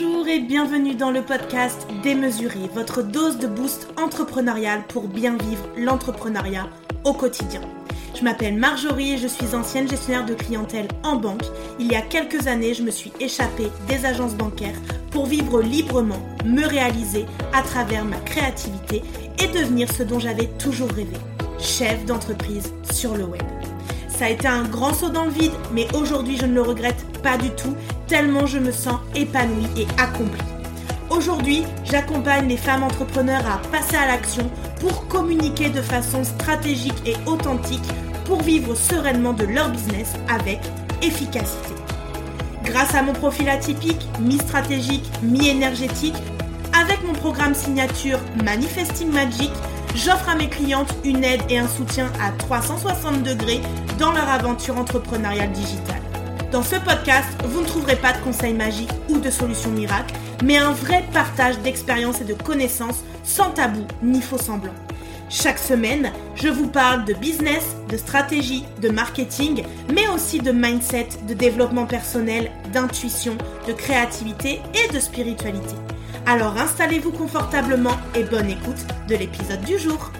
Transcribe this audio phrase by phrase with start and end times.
[0.00, 5.68] Bonjour et bienvenue dans le podcast Démesuré, votre dose de boost entrepreneurial pour bien vivre
[5.76, 6.68] l'entrepreneuriat
[7.04, 7.62] au quotidien.
[8.14, 11.42] Je m'appelle Marjorie et je suis ancienne gestionnaire de clientèle en banque.
[11.80, 14.78] Il y a quelques années, je me suis échappée des agences bancaires
[15.10, 19.02] pour vivre librement, me réaliser à travers ma créativité
[19.42, 21.16] et devenir ce dont j'avais toujours rêvé,
[21.58, 23.42] chef d'entreprise sur le web.
[24.08, 27.04] Ça a été un grand saut dans le vide, mais aujourd'hui je ne le regrette
[27.22, 27.74] pas du tout,
[28.08, 30.42] tellement je me sens épanouie et accomplie.
[31.10, 34.50] Aujourd'hui, j'accompagne les femmes entrepreneurs à passer à l'action
[34.80, 37.86] pour communiquer de façon stratégique et authentique
[38.24, 40.60] pour vivre sereinement de leur business avec
[41.02, 41.74] efficacité.
[42.64, 46.16] Grâce à mon profil atypique, mi-stratégique, mi-énergétique,
[46.78, 49.50] avec mon programme signature Manifesting Magic,
[49.94, 53.60] j'offre à mes clientes une aide et un soutien à 360 degrés
[53.98, 56.07] dans leur aventure entrepreneuriale digitale.
[56.50, 60.56] Dans ce podcast, vous ne trouverez pas de conseils magiques ou de solutions miracles, mais
[60.56, 64.72] un vrai partage d'expériences et de connaissances sans tabou ni faux semblant.
[65.28, 71.08] Chaque semaine, je vous parle de business, de stratégie, de marketing, mais aussi de mindset,
[71.28, 75.74] de développement personnel, d'intuition, de créativité et de spiritualité.
[76.24, 80.12] Alors installez-vous confortablement et bonne écoute de l'épisode du jour.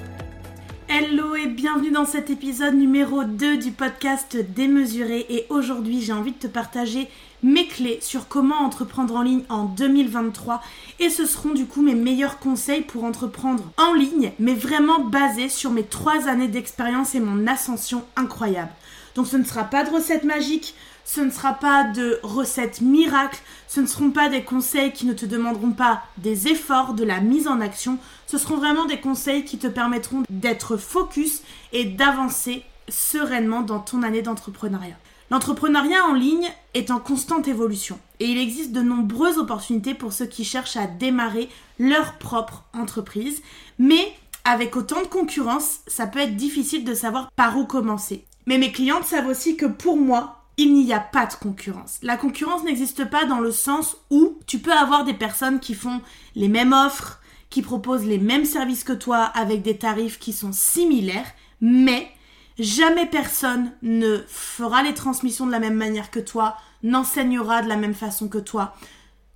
[0.90, 6.32] Hello et bienvenue dans cet épisode numéro 2 du podcast Démesuré et aujourd'hui j'ai envie
[6.32, 7.08] de te partager
[7.42, 10.62] mes clés sur comment entreprendre en ligne en 2023
[10.98, 15.50] et ce seront du coup mes meilleurs conseils pour entreprendre en ligne mais vraiment basés
[15.50, 18.72] sur mes 3 années d'expérience et mon ascension incroyable.
[19.14, 20.74] Donc ce ne sera pas de recettes magiques,
[21.08, 25.14] ce ne sera pas de recettes miracles, ce ne seront pas des conseils qui ne
[25.14, 29.46] te demanderont pas des efforts, de la mise en action, ce seront vraiment des conseils
[29.46, 31.40] qui te permettront d'être focus
[31.72, 34.98] et d'avancer sereinement dans ton année d'entrepreneuriat.
[35.30, 40.26] L'entrepreneuriat en ligne est en constante évolution et il existe de nombreuses opportunités pour ceux
[40.26, 41.48] qui cherchent à démarrer
[41.78, 43.40] leur propre entreprise,
[43.78, 44.12] mais
[44.44, 48.26] avec autant de concurrence, ça peut être difficile de savoir par où commencer.
[48.44, 51.98] Mais mes clientes savent aussi que pour moi, il n'y a pas de concurrence.
[52.02, 56.02] La concurrence n'existe pas dans le sens où tu peux avoir des personnes qui font
[56.34, 60.52] les mêmes offres, qui proposent les mêmes services que toi avec des tarifs qui sont
[60.52, 61.30] similaires,
[61.60, 62.10] mais
[62.58, 67.76] jamais personne ne fera les transmissions de la même manière que toi, n'enseignera de la
[67.76, 68.74] même façon que toi,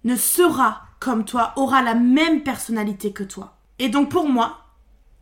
[0.05, 3.59] ne sera comme toi, aura la même personnalité que toi.
[3.78, 4.59] Et donc pour moi,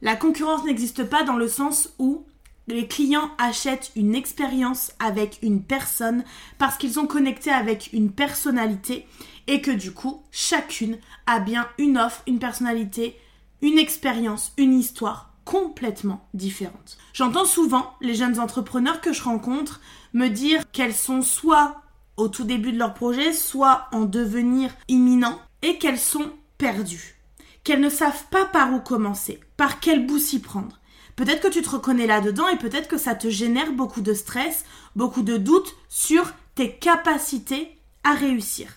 [0.02, 2.24] la concurrence n'existe pas dans le sens où
[2.70, 6.24] les clients achètent une expérience avec une personne
[6.58, 9.06] parce qu'ils ont connecté avec une personnalité
[9.46, 13.16] et que du coup, chacune a bien une offre, une personnalité,
[13.62, 16.98] une expérience, une histoire complètement différente.
[17.12, 19.80] J'entends souvent les jeunes entrepreneurs que je rencontre
[20.12, 21.82] me dire qu'elles sont soit
[22.16, 27.16] au tout début de leur projet, soit en devenir imminent et qu'elles sont perdues.
[27.64, 30.79] Qu'elles ne savent pas par où commencer, par quel bout s'y prendre.
[31.20, 34.64] Peut-être que tu te reconnais là-dedans et peut-être que ça te génère beaucoup de stress,
[34.96, 38.68] beaucoup de doutes sur tes capacités à réussir.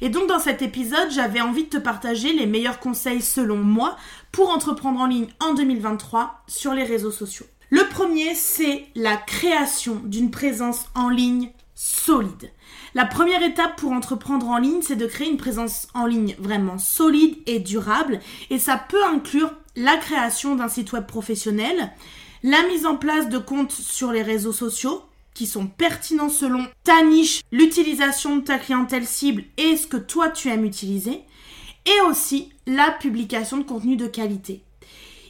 [0.00, 3.96] Et donc dans cet épisode, j'avais envie de te partager les meilleurs conseils selon moi
[4.32, 7.46] pour entreprendre en ligne en 2023 sur les réseaux sociaux.
[7.70, 12.50] Le premier, c'est la création d'une présence en ligne solide.
[12.94, 16.78] La première étape pour entreprendre en ligne, c'est de créer une présence en ligne vraiment
[16.78, 18.18] solide et durable.
[18.50, 21.92] Et ça peut inclure la création d'un site web professionnel,
[22.42, 25.02] la mise en place de comptes sur les réseaux sociaux
[25.34, 30.28] qui sont pertinents selon ta niche, l'utilisation de ta clientèle cible et ce que toi
[30.28, 31.22] tu aimes utiliser,
[31.86, 34.62] et aussi la publication de contenu de qualité.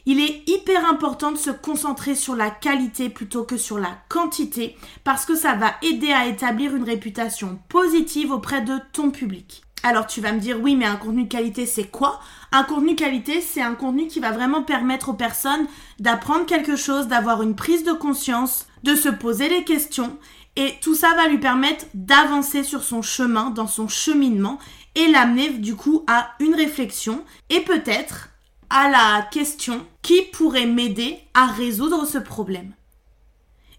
[0.05, 4.75] Il est hyper important de se concentrer sur la qualité plutôt que sur la quantité
[5.05, 9.63] parce que ça va aider à établir une réputation positive auprès de ton public.
[9.85, 12.21] Alors tu vas me dire oui mais un contenu de qualité c'est quoi?
[12.53, 15.67] Un contenu qualité c'est un contenu qui va vraiment permettre aux personnes
[15.99, 20.17] d'apprendre quelque chose, d'avoir une prise de conscience, de se poser les questions
[20.55, 24.57] et tout ça va lui permettre d'avancer sur son chemin, dans son cheminement
[24.95, 28.29] et l'amener du coup à une réflexion et peut-être
[28.69, 32.73] à la question qui pourrait m'aider à résoudre ce problème.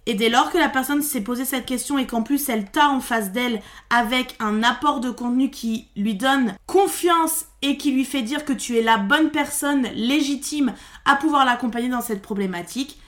[0.07, 2.89] Et dès lors que la personne s'est posé cette question et qu'en plus elle t'a
[2.91, 8.05] en face d'elle avec un apport de contenu qui lui donne confiance et qui lui
[8.05, 10.75] fait dire que tu es la bonne personne légitime
[11.07, 12.99] à pouvoir l'accompagner dans cette problématique,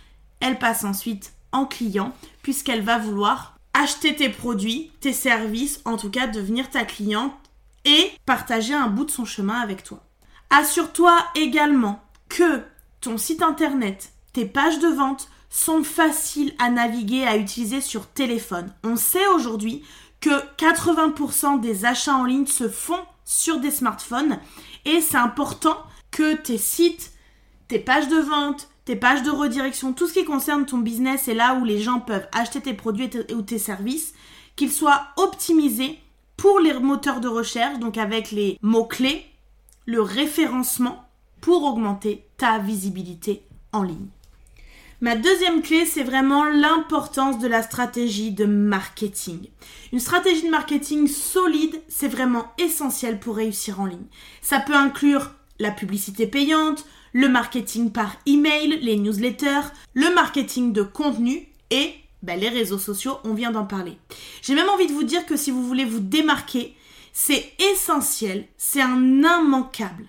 [0.41, 6.11] elle passe ensuite en client puisqu'elle va vouloir acheter tes produits, tes services, en tout
[6.11, 7.35] cas devenir ta cliente
[7.85, 10.03] et partager un bout de son chemin avec toi.
[10.49, 12.63] Assure-toi également que
[13.01, 18.73] ton site internet, tes pages de vente, sont faciles à naviguer, à utiliser sur téléphone.
[18.85, 19.83] On sait aujourd'hui
[20.21, 24.39] que 80% des achats en ligne se font sur des smartphones
[24.85, 25.77] et c'est important
[26.11, 27.13] que tes sites,
[27.69, 31.35] tes pages de vente, tes pages de redirection, tout ce qui concerne ton business et
[31.35, 34.15] là où les gens peuvent acheter tes produits ou tes services,
[34.55, 35.99] qu'ils soient optimisés
[36.37, 39.27] pour les moteurs de recherche, donc avec les mots-clés,
[39.87, 41.05] le référencement,
[41.41, 43.43] pour augmenter ta visibilité
[43.73, 44.09] en ligne.
[45.03, 49.49] Ma deuxième clé, c'est vraiment l'importance de la stratégie de marketing.
[49.93, 54.07] Une stratégie de marketing solide, c'est vraiment essentiel pour réussir en ligne.
[54.41, 60.83] Ça peut inclure la publicité payante, le marketing par email, les newsletters, le marketing de
[60.83, 61.93] contenu et
[62.23, 63.99] ben, les réseaux sociaux, on vient d'en parler.
[64.41, 66.75] J'ai même envie de vous dire que si vous voulez vous démarquer,
[67.13, 70.07] c'est essentiel, c'est un immanquable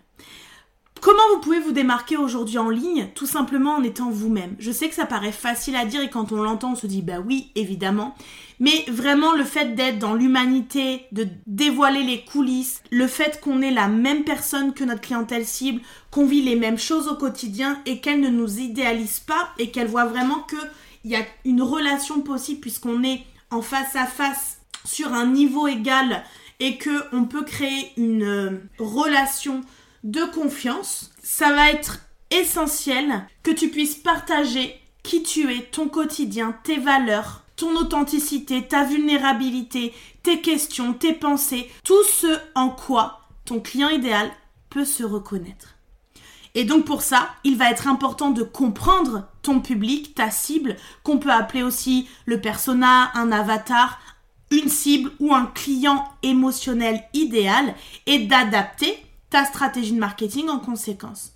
[1.08, 4.58] Comment vous pouvez vous démarquer aujourd'hui en ligne Tout simplement en étant vous-même?
[4.60, 7.02] Je sais que ça paraît facile à dire et quand on l'entend, on se dit
[7.02, 8.14] bah oui, évidemment.
[8.60, 13.72] Mais vraiment le fait d'être dans l'humanité, de dévoiler les coulisses, le fait qu'on est
[13.72, 15.80] la même personne que notre clientèle cible,
[16.12, 19.88] qu'on vit les mêmes choses au quotidien et qu'elle ne nous idéalise pas et qu'elle
[19.88, 25.14] voit vraiment qu'il y a une relation possible puisqu'on est en face à face sur
[25.14, 26.26] un niveau égal
[26.60, 29.62] et que on peut créer une euh, relation
[30.04, 32.00] de confiance, ça va être
[32.32, 38.84] essentiel que tu puisses partager qui tu es, ton quotidien, tes valeurs, ton authenticité, ta
[38.84, 44.30] vulnérabilité, tes questions, tes pensées, tout ce en quoi ton client idéal
[44.70, 45.76] peut se reconnaître.
[46.56, 51.20] Et donc pour ça, il va être important de comprendre ton public, ta cible, qu'on
[51.20, 54.00] peut appeler aussi le persona, un avatar,
[54.52, 58.98] une cible ou un client émotionnel idéal, et d'adapter
[59.30, 61.34] ta stratégie de marketing en conséquence.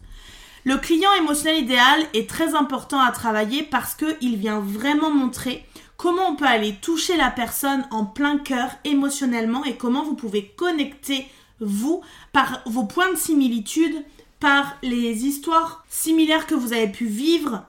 [0.64, 5.66] Le client émotionnel idéal est très important à travailler parce qu'il vient vraiment montrer
[5.98, 10.48] comment on peut aller toucher la personne en plein cœur émotionnellement et comment vous pouvez
[10.48, 11.28] connecter
[11.60, 12.02] vous
[12.32, 14.04] par vos points de similitude,
[14.40, 17.66] par les histoires similaires que vous avez pu vivre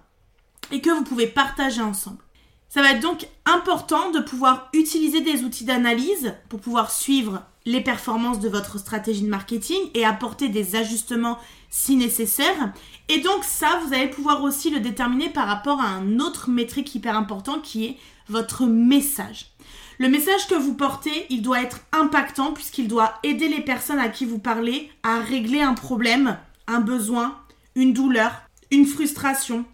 [0.71, 2.23] et que vous pouvez partager ensemble.
[2.69, 7.81] Ça va être donc important de pouvoir utiliser des outils d'analyse pour pouvoir suivre les
[7.81, 11.39] performances de votre stratégie de marketing et apporter des ajustements
[11.71, 12.73] si nécessaire.
[13.09, 16.95] Et donc ça, vous allez pouvoir aussi le déterminer par rapport à un autre métrique
[16.95, 17.97] hyper important qui est
[18.29, 19.53] votre message.
[19.99, 24.09] Le message que vous portez, il doit être impactant puisqu'il doit aider les personnes à
[24.09, 27.39] qui vous parlez à régler un problème, un besoin,
[27.75, 28.33] une douleur,
[28.71, 29.65] une frustration.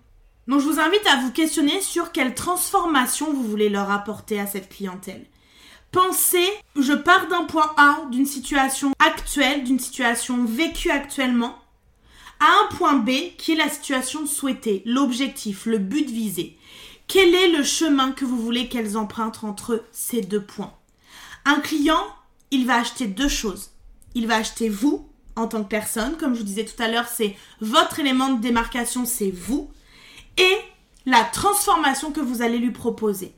[0.47, 4.47] Donc je vous invite à vous questionner sur quelle transformation vous voulez leur apporter à
[4.47, 5.27] cette clientèle.
[5.91, 6.47] Pensez,
[6.77, 11.59] je pars d'un point A, d'une situation actuelle, d'une situation vécue actuellement,
[12.41, 16.59] à un point B qui est la situation souhaitée, l'objectif, le but visé.
[17.07, 20.75] Quel est le chemin que vous voulez qu'elles empruntent entre ces deux points?
[21.47, 22.05] Un client,
[22.51, 23.71] il va acheter deux choses.
[24.15, 27.09] Il va acheter vous en tant que personne, comme je vous disais tout à l'heure,
[27.09, 29.71] c'est votre élément de démarcation, c'est vous,
[30.37, 30.59] et
[31.07, 33.33] la transformation que vous allez lui proposer.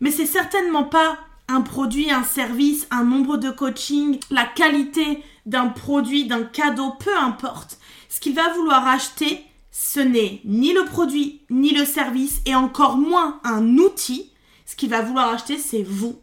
[0.00, 1.18] Mais c'est certainement pas
[1.50, 7.16] un produit, un service, un nombre de coaching, la qualité d'un produit, d'un cadeau, peu
[7.16, 7.78] importe.
[8.08, 12.96] Ce qu'il va vouloir acheter, ce n'est ni le produit, ni le service, et encore
[12.96, 14.32] moins un outil.
[14.66, 16.20] Ce qu'il va vouloir acheter, c'est vous,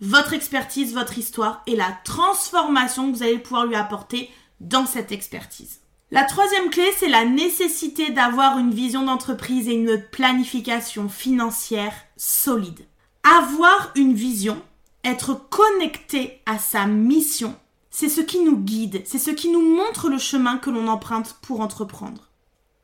[0.00, 5.12] votre expertise, votre histoire et la transformation que vous allez pouvoir lui apporter dans cette
[5.12, 5.80] expertise.
[6.10, 12.86] La troisième clé, c'est la nécessité d'avoir une vision d'entreprise et une planification financière solide.
[13.24, 14.60] Avoir une vision,
[15.04, 17.54] être connecté à sa mission,
[17.90, 21.36] c'est ce qui nous guide, c'est ce qui nous montre le chemin que l'on emprunte
[21.42, 22.30] pour entreprendre.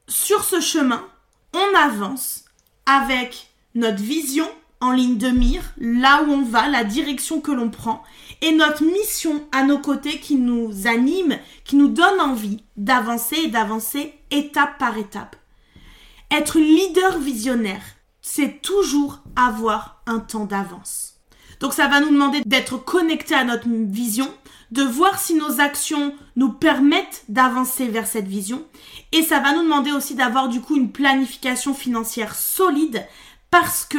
[0.07, 1.04] Sur ce chemin,
[1.54, 2.45] on avance
[2.87, 4.49] avec notre vision
[4.80, 8.04] en ligne de mire, là où on va, la direction que l'on prend,
[8.40, 13.49] et notre mission à nos côtés qui nous anime, qui nous donne envie d'avancer et
[13.49, 15.35] d'avancer étape par étape.
[16.30, 17.83] Être leader visionnaire,
[18.30, 21.14] c'est toujours avoir un temps d'avance.
[21.61, 24.30] Donc ça va nous demander d'être connecté à notre vision,
[24.70, 28.66] de voir si nos actions nous permettent d'avancer vers cette vision
[29.12, 33.06] et ça va nous demander aussi d'avoir du coup une planification financière solide
[33.50, 33.99] parce que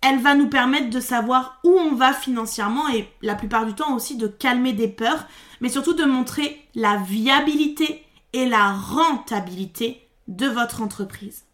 [0.00, 3.94] elle va nous permettre de savoir où on va financièrement et la plupart du temps
[3.94, 5.26] aussi de calmer des peurs,
[5.60, 11.45] mais surtout de montrer la viabilité et la rentabilité de votre entreprise.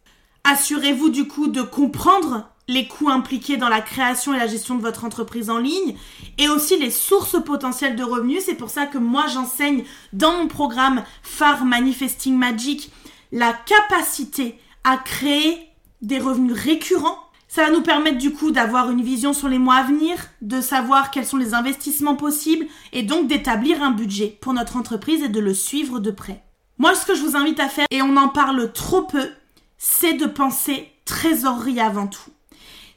[0.45, 4.81] Assurez-vous du coup de comprendre les coûts impliqués dans la création et la gestion de
[4.81, 5.95] votre entreprise en ligne
[6.37, 8.43] et aussi les sources potentielles de revenus.
[8.45, 12.91] C'est pour ça que moi j'enseigne dans mon programme phare Manifesting Magic
[13.31, 15.69] la capacité à créer
[16.01, 19.75] des revenus récurrents Ça va nous permettre du coup d'avoir une vision sur les mois
[19.75, 24.53] à venir, de savoir quels sont les investissements possibles et donc d'établir un budget pour
[24.53, 26.43] notre entreprise et de le suivre de près.
[26.79, 29.29] Moi, ce que je vous invite à faire, et on en parle trop peu,
[29.85, 32.31] c'est de penser trésorerie avant tout.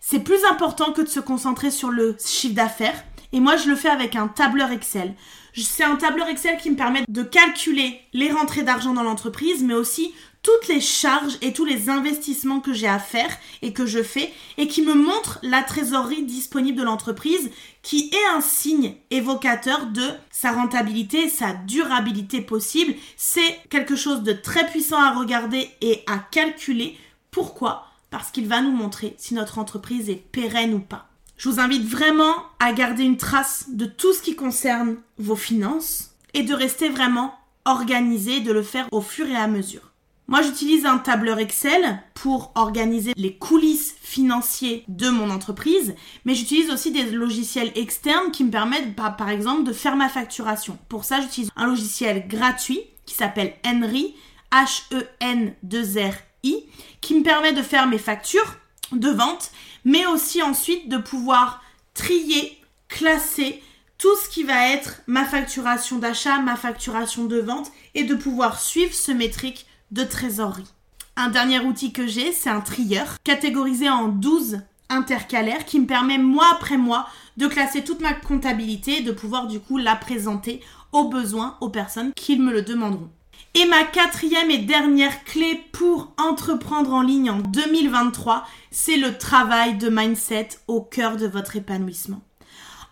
[0.00, 3.02] C'est plus important que de se concentrer sur le chiffre d'affaires.
[3.32, 5.14] Et moi, je le fais avec un tableur Excel.
[5.56, 9.74] C'est un tableur Excel qui me permet de calculer les rentrées d'argent dans l'entreprise, mais
[9.74, 10.14] aussi
[10.46, 14.32] toutes les charges et tous les investissements que j'ai à faire et que je fais
[14.58, 17.50] et qui me montre la trésorerie disponible de l'entreprise
[17.82, 22.94] qui est un signe évocateur de sa rentabilité sa durabilité possible.
[23.16, 26.96] C'est quelque chose de très puissant à regarder et à calculer.
[27.32, 27.88] Pourquoi?
[28.10, 31.08] Parce qu'il va nous montrer si notre entreprise est pérenne ou pas.
[31.38, 36.12] Je vous invite vraiment à garder une trace de tout ce qui concerne vos finances
[36.34, 37.34] et de rester vraiment
[37.64, 39.90] organisé, de le faire au fur et à mesure.
[40.28, 46.68] Moi, j'utilise un tableur Excel pour organiser les coulisses financiers de mon entreprise, mais j'utilise
[46.70, 50.78] aussi des logiciels externes qui me permettent, par, exemple, de faire ma facturation.
[50.88, 54.16] Pour ça, j'utilise un logiciel gratuit qui s'appelle Henry,
[54.50, 56.56] H-E-N-2-R-I,
[57.00, 58.56] qui me permet de faire mes factures
[58.90, 59.52] de vente,
[59.84, 61.62] mais aussi ensuite de pouvoir
[61.94, 63.62] trier, classer
[63.96, 68.60] tout ce qui va être ma facturation d'achat, ma facturation de vente, et de pouvoir
[68.60, 70.72] suivre ce métrique de trésorerie.
[71.16, 76.18] Un dernier outil que j'ai, c'est un trieur catégorisé en 12 intercalaires qui me permet
[76.18, 80.60] mois après mois de classer toute ma comptabilité et de pouvoir du coup la présenter
[80.92, 83.10] aux besoins aux personnes qui me le demanderont.
[83.54, 89.78] Et ma quatrième et dernière clé pour entreprendre en ligne en 2023, c'est le travail
[89.78, 92.20] de mindset au cœur de votre épanouissement.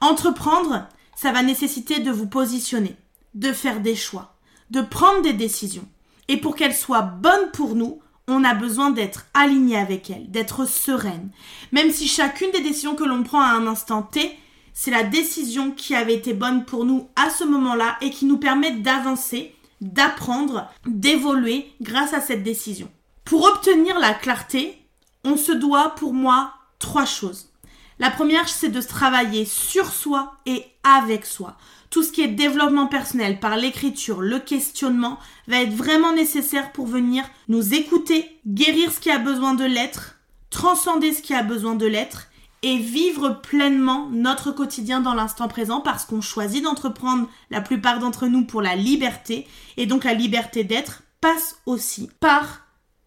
[0.01, 2.97] Entreprendre, ça va nécessiter de vous positionner,
[3.35, 4.37] de faire des choix,
[4.71, 5.87] de prendre des décisions.
[6.29, 10.67] Et pour qu'elle soit bonne pour nous, on a besoin d'être aligné avec elle, d'être
[10.67, 11.31] sereine.
[11.73, 14.39] Même si chacune des décisions que l'on prend à un instant T,
[14.73, 18.39] c'est la décision qui avait été bonne pour nous à ce moment-là et qui nous
[18.39, 22.91] permet d'avancer, d'apprendre, d'évoluer grâce à cette décision.
[23.25, 24.79] Pour obtenir la clarté,
[25.25, 27.51] on se doit pour moi trois choses.
[27.99, 31.57] La première, c'est de travailler sur soi et avec soi
[31.95, 36.89] tout ce qui est développement personnel par l'écriture, le questionnement, va être vraiment nécessaire pour
[36.89, 40.17] venir nous écouter, guérir ce qui a besoin de l'être,
[40.51, 42.31] transcender ce qui a besoin de l'être
[42.63, 48.27] et vivre pleinement notre quotidien dans l'instant présent parce qu'on choisit d'entreprendre la plupart d'entre
[48.27, 49.47] nous pour la liberté
[49.77, 52.63] et donc la liberté d'être passe aussi par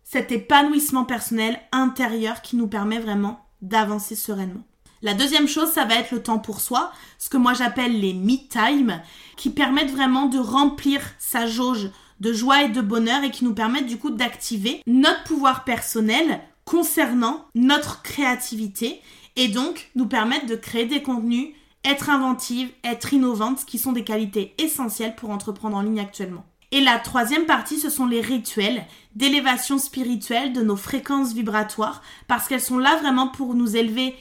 [0.06, 4.64] cet épanouissement personnel intérieur qui nous permet vraiment d'avancer sereinement.
[5.02, 8.14] La deuxième chose, ça va être le temps pour soi, ce que moi j'appelle les
[8.14, 9.02] me time,
[9.36, 13.54] qui permettent vraiment de remplir sa jauge de joie et de bonheur et qui nous
[13.54, 19.02] permettent du coup d'activer notre pouvoir personnel concernant notre créativité
[19.36, 21.50] et donc nous permettre de créer des contenus,
[21.86, 26.44] être inventive, être innovante, qui sont des qualités essentielles pour entreprendre en ligne actuellement.
[26.72, 28.86] Et la troisième partie, ce sont les rituels
[29.16, 34.16] d'élévation spirituelle de nos fréquences vibratoires, parce qu'elles sont là vraiment pour nous élever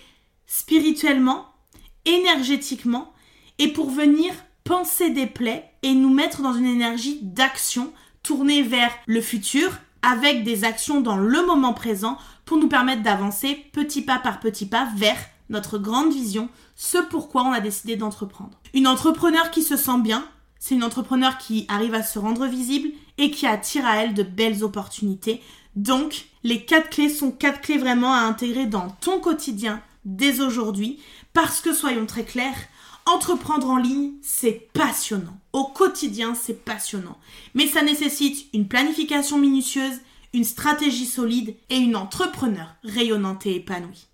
[0.46, 1.46] spirituellement,
[2.04, 3.12] énergétiquement,
[3.58, 4.32] et pour venir
[4.64, 9.70] penser des plaies et nous mettre dans une énergie d'action tournée vers le futur
[10.02, 14.66] avec des actions dans le moment présent pour nous permettre d'avancer petit pas par petit
[14.66, 18.58] pas vers notre grande vision, ce pourquoi on a décidé d'entreprendre.
[18.74, 20.26] Une entrepreneur qui se sent bien,
[20.58, 22.88] c'est une entrepreneur qui arrive à se rendre visible
[23.18, 25.40] et qui attire à elle de belles opportunités.
[25.76, 30.98] Donc, les quatre clés sont quatre clés vraiment à intégrer dans ton quotidien dès aujourd'hui,
[31.34, 32.56] parce que soyons très clairs,
[33.04, 35.38] entreprendre en ligne, c'est passionnant.
[35.52, 37.18] Au quotidien, c'est passionnant.
[37.54, 40.00] Mais ça nécessite une planification minutieuse,
[40.32, 44.06] une stratégie solide et une entrepreneur rayonnante et épanouie.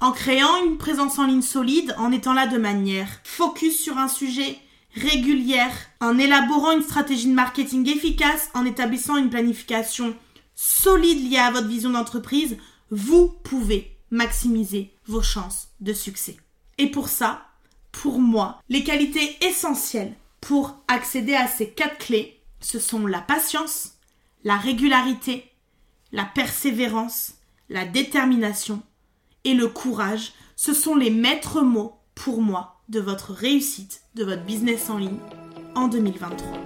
[0.00, 4.08] En créant une présence en ligne solide, en étant là de manière focus sur un
[4.08, 4.58] sujet,
[4.94, 10.14] régulière, en élaborant une stratégie de marketing efficace, en établissant une planification
[10.54, 12.56] solide liée à votre vision d'entreprise,
[12.90, 16.36] vous pouvez maximiser vos chances de succès.
[16.78, 17.46] Et pour ça,
[17.92, 23.94] pour moi, les qualités essentielles pour accéder à ces quatre clés, ce sont la patience,
[24.44, 25.50] la régularité,
[26.12, 27.34] la persévérance,
[27.68, 28.82] la détermination
[29.44, 30.32] et le courage.
[30.56, 35.18] Ce sont les maîtres mots pour moi de votre réussite, de votre business en ligne
[35.74, 36.65] en 2023.